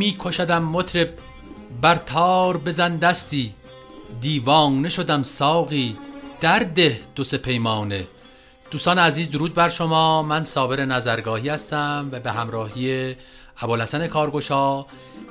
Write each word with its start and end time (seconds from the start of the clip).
می 0.00 0.16
کشدم 0.18 0.62
مطرب 0.62 1.08
بر 1.82 1.96
تار 1.96 2.56
بزن 2.56 2.96
دستی 2.96 3.54
دیوانه 4.20 4.88
شدم 4.88 5.22
ساقی 5.22 5.96
در 6.40 6.58
ده 6.58 7.00
دو 7.14 7.24
سه 7.24 7.38
پیمانه. 7.38 8.06
دوستان 8.70 8.98
عزیز 8.98 9.30
درود 9.30 9.54
بر 9.54 9.68
شما. 9.68 10.22
من 10.22 10.42
صابر 10.42 10.84
نظرگاهی 10.84 11.48
هستم 11.48 12.08
و 12.12 12.20
به 12.20 12.32
همراهی 12.32 13.16
ابوالحسن 13.60 14.06
کارگشا 14.06 14.86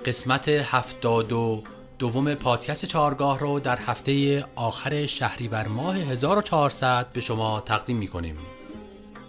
قسمت 0.05 0.47
هفتاد 0.47 1.31
و 1.31 1.63
دوم 1.99 2.33
پادکست 2.33 2.85
چهارگاه 2.85 3.39
رو 3.39 3.59
در 3.59 3.77
هفته 3.77 4.45
آخر 4.55 5.05
شهریور 5.05 5.67
ماه 5.67 5.97
1400 5.97 7.07
به 7.13 7.21
شما 7.21 7.63
تقدیم 7.65 7.97
می 7.97 8.07
کنیم 8.07 8.37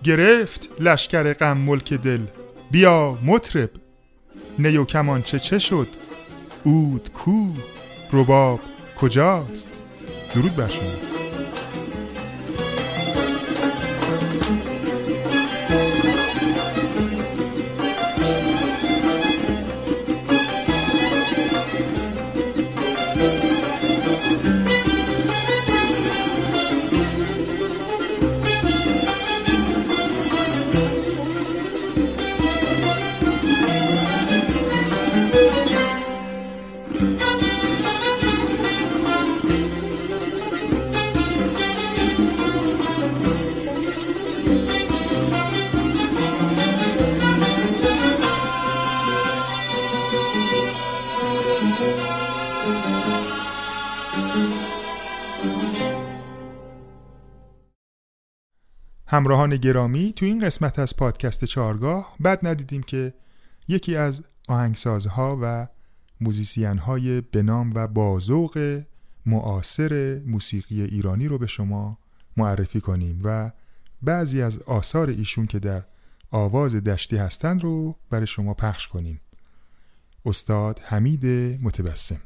گرفت 0.05 0.69
لشکر 0.81 1.33
غم 1.33 1.59
ملک 1.59 1.93
دل. 1.93 2.27
بیا 2.71 3.19
مطرب. 3.23 3.71
نیو 4.61 4.85
کمانچه 4.85 5.39
چه 5.39 5.59
شد؟ 5.59 5.89
اود 6.65 7.11
کو؟ 7.13 7.49
رباب 8.13 8.61
کجاست؟ 8.97 9.79
درود 10.35 10.57
بر 10.57 10.69
شما. 10.69 11.10
همراهان 59.13 59.57
گرامی 59.57 60.13
تو 60.17 60.27
این 60.27 60.39
قسمت 60.39 60.79
از 60.79 60.97
پادکست 60.97 61.45
چارگاه 61.45 62.15
بد 62.25 62.47
ندیدیم 62.47 62.83
که 62.83 63.15
یکی 63.69 63.97
از 63.97 64.23
آهنگسازها 64.49 65.39
و 65.43 65.67
موزیسین 66.21 66.79
های 66.79 67.21
بنام 67.21 67.73
و 67.75 67.87
بازوق 67.87 68.83
معاصر 69.27 70.21
موسیقی 70.27 70.83
ایرانی 70.83 71.29
رو 71.29 71.39
به 71.39 71.47
شما 71.47 71.99
معرفی 72.37 72.81
کنیم 72.81 73.21
و 73.25 73.51
بعضی 74.03 74.43
از 74.43 74.63
آثار 74.63 75.09
ایشون 75.09 75.47
که 75.47 75.59
در 75.59 75.83
آواز 76.31 76.75
دشتی 76.75 77.17
هستند 77.17 77.63
رو 77.63 77.97
برای 78.11 78.27
شما 78.27 78.55
پخش 78.55 78.89
کنیم. 78.89 79.21
استاد 80.25 80.81
حمید 80.85 81.27
متبسم. 81.63 82.21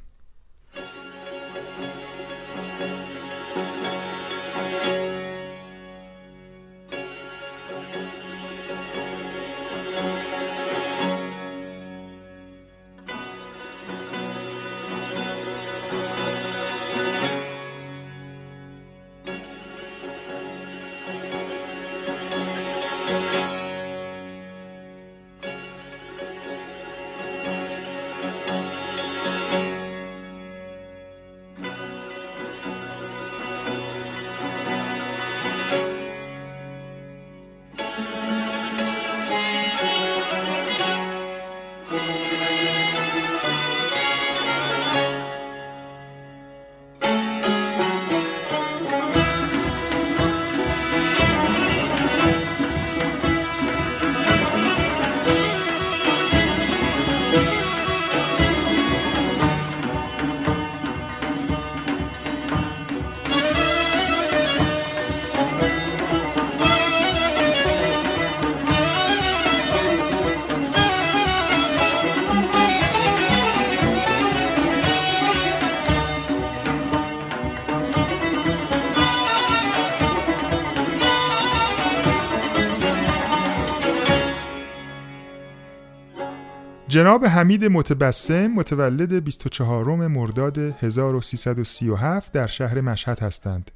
جناب 86.94 87.24
حمید 87.24 87.64
متبسم 87.64 88.46
متولد 88.46 89.24
24 89.24 90.06
مرداد 90.06 90.58
1337 90.58 92.32
در 92.32 92.46
شهر 92.46 92.80
مشهد 92.80 93.20
هستند. 93.20 93.70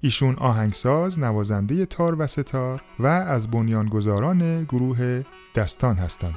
ایشون 0.00 0.34
آهنگساز، 0.34 1.18
نوازنده 1.18 1.86
تار 1.86 2.16
و 2.18 2.26
ستار 2.26 2.82
و 2.98 3.06
از 3.06 3.50
بنیانگذاران 3.50 4.64
گروه 4.64 5.22
دستان 5.54 5.96
هستند. 5.96 6.34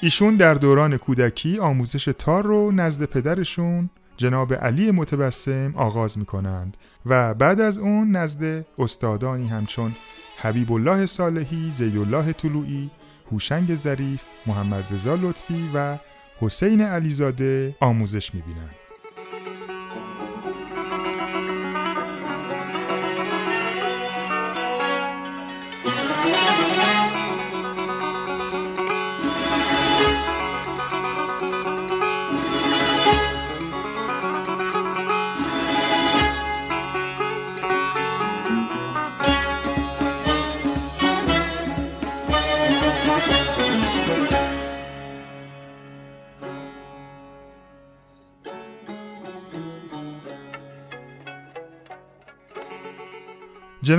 ایشون 0.00 0.36
در 0.36 0.54
دوران 0.54 0.96
کودکی 0.96 1.58
آموزش 1.58 2.04
تار 2.18 2.44
رو 2.44 2.72
نزد 2.72 3.04
پدرشون 3.04 3.90
جناب 4.16 4.54
علی 4.54 4.90
متبسم 4.90 5.72
آغاز 5.76 6.18
می 6.18 6.24
کنند 6.24 6.76
و 7.06 7.34
بعد 7.34 7.60
از 7.60 7.78
اون 7.78 8.10
نزد 8.16 8.66
استادانی 8.78 9.48
همچون 9.48 9.94
حبیب 10.36 10.72
الله 10.72 11.06
صالحی، 11.06 11.70
زیدالله 11.70 12.32
طلوعی 12.32 12.90
هوشنگ 13.32 13.74
ظریف، 13.74 14.22
محمد 14.46 14.92
رضا 14.92 15.14
لطفی 15.14 15.70
و 15.74 15.98
حسین 16.40 16.80
علیزاده 16.80 17.76
آموزش 17.80 18.34
می‌بینند. 18.34 18.79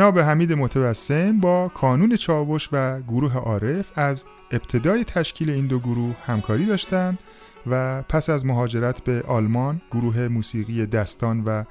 جناب 0.01 0.19
حمید 0.19 0.53
متوسم 0.53 1.39
با 1.39 1.67
کانون 1.67 2.15
چاوش 2.15 2.69
و 2.71 3.01
گروه 3.01 3.37
عارف 3.37 3.91
از 3.95 4.25
ابتدای 4.51 5.03
تشکیل 5.03 5.49
این 5.49 5.67
دو 5.67 5.79
گروه 5.79 6.15
همکاری 6.25 6.65
داشتند 6.65 7.19
و 7.67 8.01
پس 8.01 8.29
از 8.29 8.45
مهاجرت 8.45 9.03
به 9.03 9.23
آلمان 9.27 9.81
گروه 9.91 10.27
موسیقی 10.27 10.85
دستان 10.85 11.43
و 11.43 11.63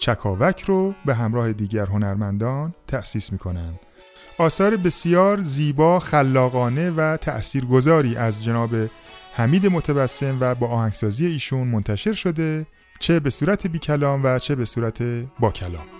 چکاوک 0.00 0.62
رو 0.62 0.94
به 1.06 1.14
همراه 1.14 1.52
دیگر 1.52 1.86
هنرمندان 1.86 2.74
تأسیس 2.86 3.32
می 3.32 3.38
کنند. 3.38 3.80
آثار 4.38 4.76
بسیار 4.76 5.40
زیبا، 5.40 5.98
خلاقانه 5.98 6.90
و 6.90 7.16
تأثیرگذاری 7.16 8.16
از 8.16 8.44
جناب 8.44 8.70
حمید 9.32 9.66
متبسم 9.66 10.36
و 10.40 10.54
با 10.54 10.68
آهنگسازی 10.68 11.26
ایشون 11.26 11.68
منتشر 11.68 12.12
شده 12.12 12.66
چه 13.00 13.20
به 13.20 13.30
صورت 13.30 13.66
بی 13.66 13.78
کلام 13.78 14.20
و 14.24 14.38
چه 14.38 14.54
به 14.54 14.64
صورت 14.64 15.02
با 15.40 15.50
کلام. 15.50 15.97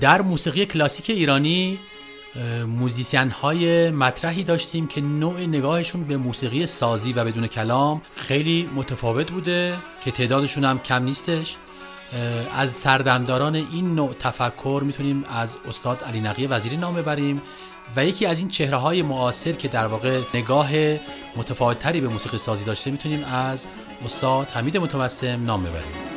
در 0.00 0.22
موسیقی 0.22 0.66
کلاسیک 0.66 1.10
ایرانی 1.10 1.78
موزیسین 2.66 3.30
های 3.30 3.90
مطرحی 3.90 4.44
داشتیم 4.44 4.86
که 4.86 5.00
نوع 5.00 5.40
نگاهشون 5.40 6.04
به 6.04 6.16
موسیقی 6.16 6.66
سازی 6.66 7.12
و 7.12 7.24
بدون 7.24 7.46
کلام 7.46 8.02
خیلی 8.16 8.68
متفاوت 8.74 9.30
بوده 9.30 9.74
که 10.04 10.10
تعدادشون 10.10 10.64
هم 10.64 10.78
کم 10.78 11.02
نیستش. 11.02 11.56
از 12.56 12.70
سردمداران 12.70 13.54
این 13.54 13.94
نوع 13.94 14.14
تفکر 14.20 14.82
می‌تونیم 14.86 15.24
از 15.24 15.56
استاد 15.68 16.04
علی 16.04 16.20
نقی 16.20 16.46
وزیری 16.46 16.76
نام 16.76 16.94
ببریم 16.94 17.42
و 17.96 18.04
یکی 18.04 18.26
از 18.26 18.38
این 18.38 18.48
چهره 18.48 18.76
های 18.76 19.02
معاصر 19.02 19.52
که 19.52 19.68
در 19.68 19.86
واقع 19.86 20.20
نگاه 20.34 20.70
متفاوتتری 21.36 22.00
به 22.00 22.08
موسیقی 22.08 22.38
سازی 22.38 22.64
داشته 22.64 22.90
می‌تونیم 22.90 23.24
از 23.24 23.66
استاد 24.04 24.48
حمید 24.48 24.76
متوسم 24.76 25.44
نام 25.44 25.62
ببریم. 25.62 26.07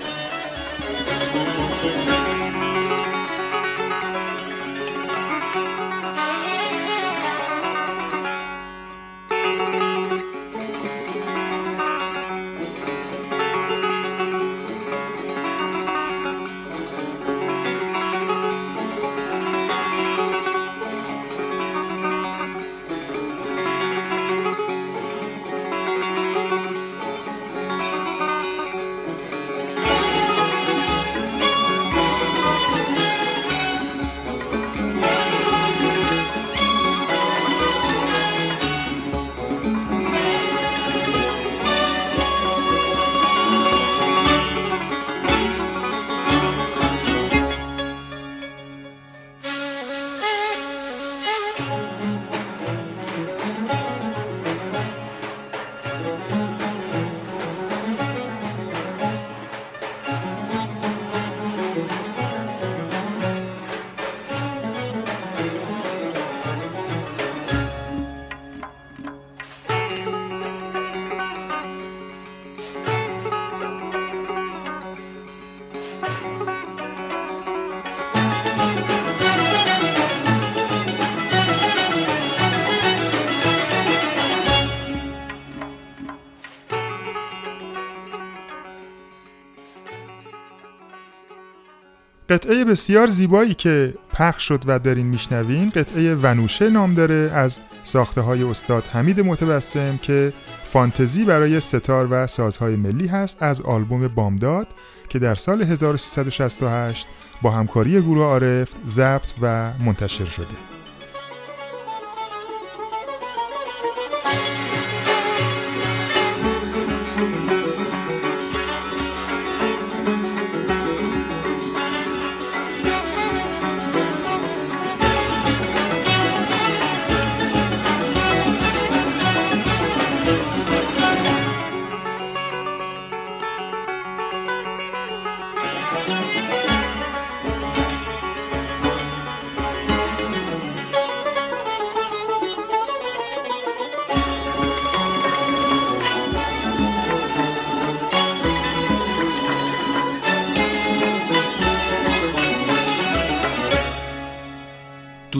قطعه 92.32 92.66
بسیار 92.66 93.08
زیبایی 93.08 93.54
که 93.54 93.94
پخش 94.14 94.44
شد 94.44 94.64
و 94.66 94.80
دارین 94.80 95.06
میشنوین. 95.06 95.70
قطعه 95.70 96.16
ونوشه 96.16 96.70
نام 96.70 96.94
داره 96.94 97.32
از 97.34 97.60
ساخته 97.84 98.22
های 98.22 98.44
استاد 98.44 98.84
حمید 98.84 99.20
متبسم 99.20 100.00
که 100.02 100.34
فانتزی 100.64 101.26
برای 101.26 101.60
ستار 101.60 102.08
و 102.12 102.28
سازهای 102.28 102.76
ملی 102.76 103.08
هست 103.08 103.44
از 103.44 103.62
آلبوم 103.62 104.08
بامداد 104.08 104.68
که 105.10 105.20
در 105.20 105.36
سال 105.36 105.62
1368 105.62 107.08
با 107.42 107.52
همکاری 107.52 108.02
گروه 108.02 108.24
عارف 108.26 108.70
ضبط 108.86 109.32
و 109.42 109.72
منتشر 109.86 110.26
شده. 110.26 110.71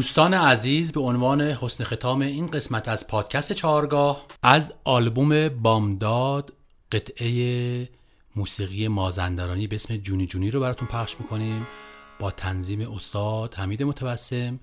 دوستان 0.02 0.34
عزیز 0.34 0.92
به 0.92 1.02
عنوان 1.02 1.42
حسن 1.42 1.84
ختام 1.84 2.22
این 2.22 2.48
قسمت 2.48 2.88
از 2.88 3.08
پادکست 3.08 3.54
چهارگاه 3.54 4.26
از 4.44 4.74
آلبوم 4.84 5.50
بامداد 5.50 6.54
قطعه 6.92 7.90
موسیقی 8.36 8.88
مازندرانی 8.88 9.68
به 9.68 9.76
اسم 9.76 9.98
جونی 9.98 10.26
جونی 10.26 10.52
رو 10.52 10.60
براتون 10.60 10.88
پخش 10.88 11.16
می‌کنیم. 11.20 11.68
با 12.20 12.32
تنظیم 12.32 12.92
استاد 12.92 13.56
حمید 13.56 13.84
متوسم 13.84 14.60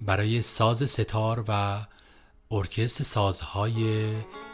برای 0.00 0.42
ساز 0.42 0.90
ستار 0.90 1.44
و 1.48 1.80
ارکست 2.50 3.02
سازهای 3.02 4.06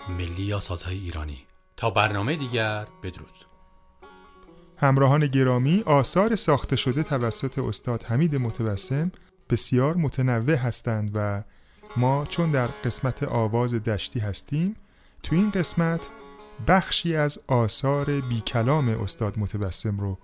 ملی 0.09 0.43
یا 0.43 0.61
سازهای 0.61 0.99
ایرانی. 0.99 1.39
تا 1.77 1.91
برنامه 1.91 2.37
دیگر 2.37 2.87
بدرود. 3.03 3.47
همراهان 4.77 5.27
گرامی 5.27 5.83
آثار 5.87 6.37
ساخته 6.37 6.77
شده 6.77 7.03
توسط 7.03 7.59
استاد 7.59 8.03
حمید 8.03 8.37
متوسم 8.37 9.13
بسیار 9.51 9.97
متنوع 9.97 10.55
هستند 10.55 11.11
و 11.15 11.43
ما 11.97 12.27
چون 12.29 12.51
در 12.51 12.67
قسمت 12.67 13.23
آواز 13.23 13.75
دشتی 13.75 14.21
هستیم 14.21 14.77
تو 15.23 15.37
این 15.37 15.51
قسمت 15.51 16.01
بخشی 16.69 17.17
از 17.17 17.41
آثار 17.47 18.05
بی 18.05 18.41
کلام 18.41 18.89
استاد 18.89 19.39
متبسم 19.39 20.01
رو 20.01 20.19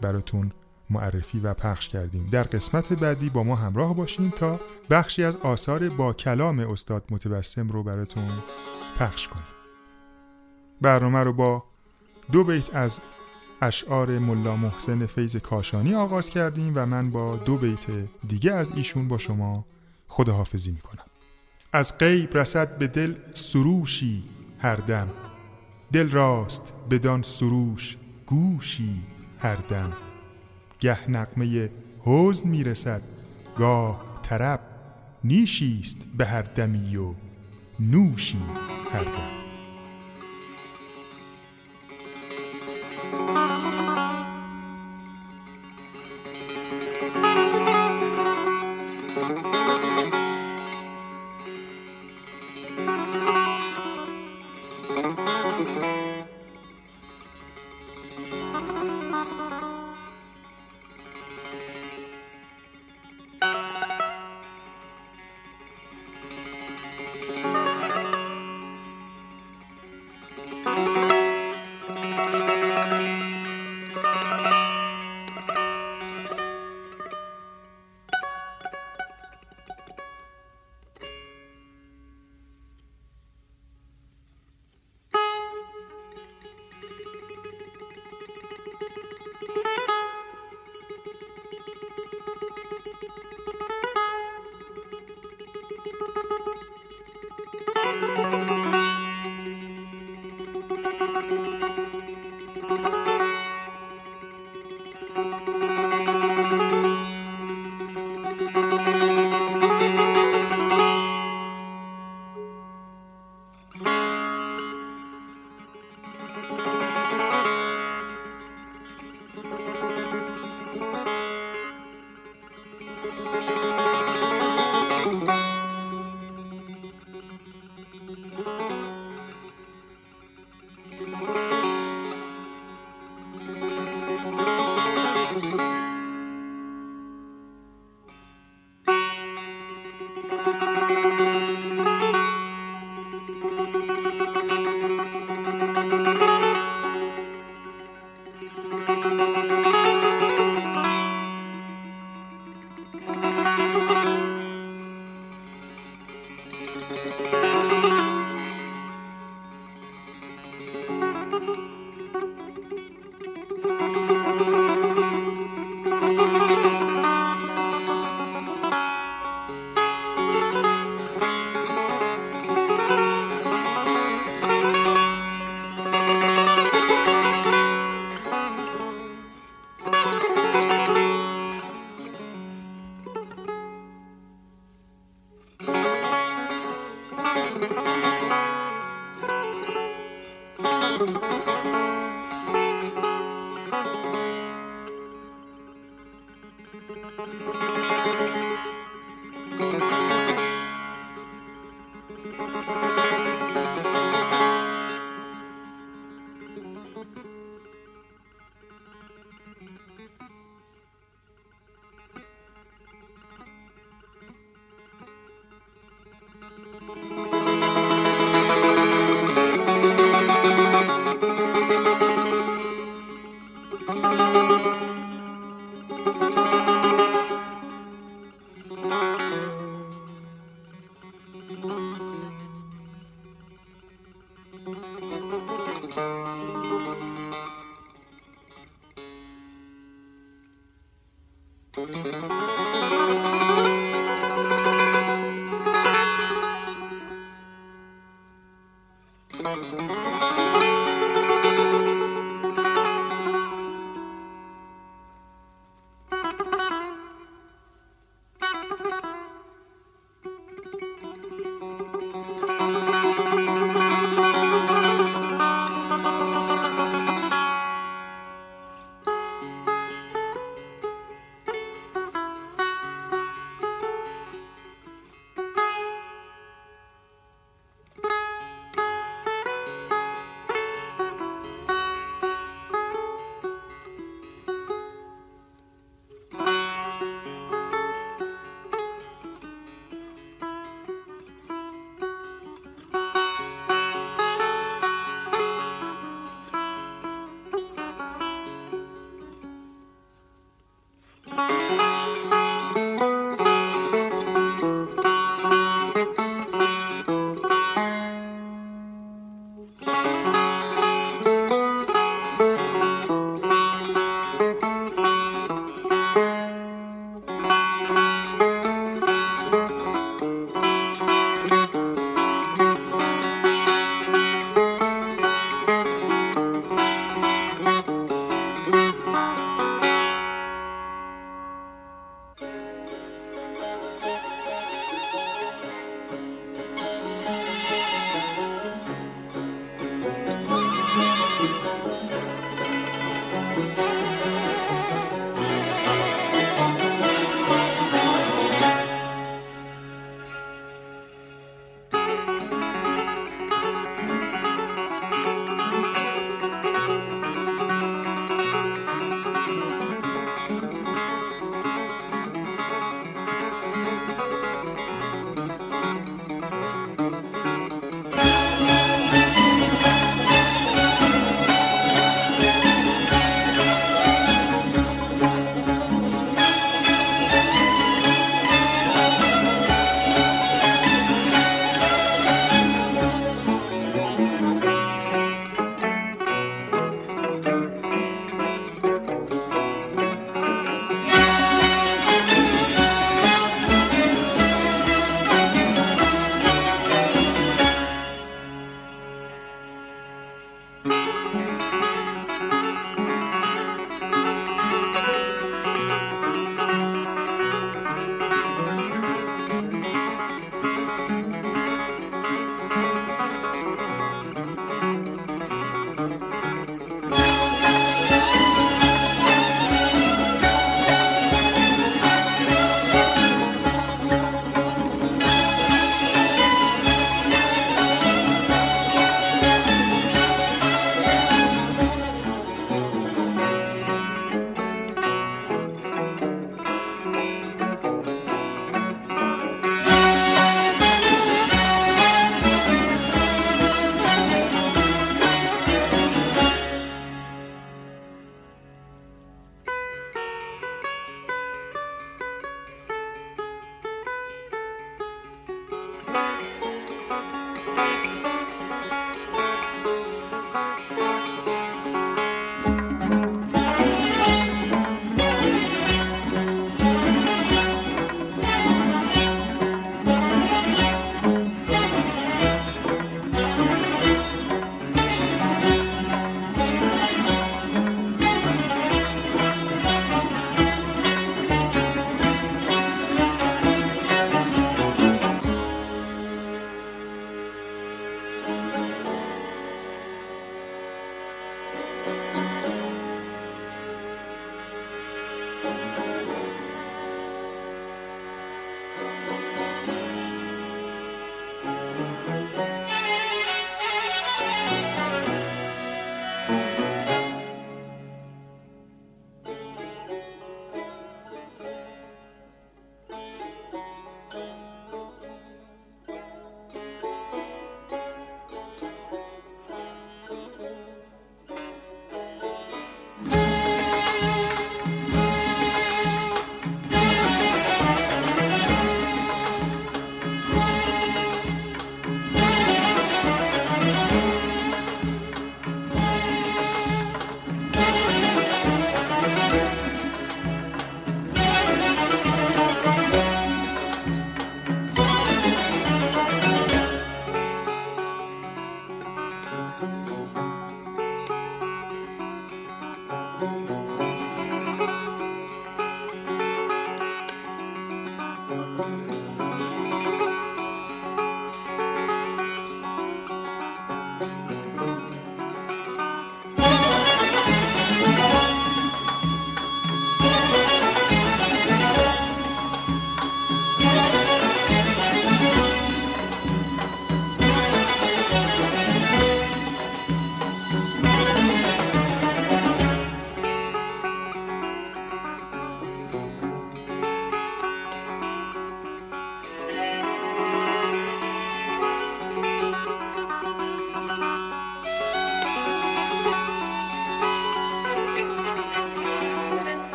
براتون 0.00 0.52
معرفی 0.90 1.40
و 1.40 1.54
پخش 1.54 1.88
کردیم. 1.88 2.28
در 2.32 2.42
قسمت 2.42 2.92
بعدی 2.92 3.30
با 3.30 3.42
ما 3.42 3.56
همراه 3.56 3.94
باشین 3.94 4.30
تا 4.30 4.60
بخشی 4.90 5.24
از 5.24 5.36
آثار 5.36 5.88
با 5.88 6.12
کلام 6.12 6.58
استاد 6.58 7.04
متبسم 7.10 7.68
رو 7.68 7.82
براتون 7.82 8.28
پخش 8.98 9.28
کنیم. 9.28 9.46
برنامه 10.80 11.22
رو 11.22 11.32
با 11.32 11.64
دو 12.32 12.44
بیت 12.44 12.76
از 12.76 13.00
اشعار 13.64 14.18
ملا 14.18 14.56
محسن 14.56 15.06
فیض 15.06 15.36
کاشانی 15.36 15.94
آغاز 15.94 16.30
کردیم 16.30 16.72
و 16.74 16.86
من 16.86 17.10
با 17.10 17.36
دو 17.36 17.56
بیت 17.56 17.86
دیگه 18.28 18.52
از 18.52 18.72
ایشون 18.76 19.08
با 19.08 19.18
شما 19.18 19.64
خداحافظی 20.08 20.70
می‌کنم. 20.70 21.04
از 21.72 21.98
غیب 21.98 22.36
رسد 22.36 22.78
به 22.78 22.86
دل 22.86 23.14
سروشی 23.34 24.24
هر 24.58 24.76
دم. 24.76 25.08
دل 25.92 26.10
راست 26.10 26.72
بدان 26.90 27.22
سروش 27.22 27.96
گوشی 28.26 29.02
هر 29.38 29.56
دم. 29.56 29.92
گه 30.80 31.10
نقمه 31.10 31.70
حزن 32.00 32.48
می‌رسد 32.48 33.02
گاه 33.56 34.20
طرب 34.22 34.60
نیشیست 35.24 35.98
به 36.18 36.26
هر 36.26 36.42
دمی 36.42 36.96
و 36.96 37.14
نوشی 37.80 38.42
هر 38.92 39.04
دم. 39.04 39.43